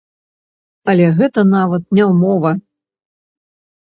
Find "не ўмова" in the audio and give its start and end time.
1.99-2.51